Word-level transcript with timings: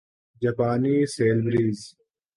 جاپانی 0.41 1.05
سیلابریز 1.05 1.79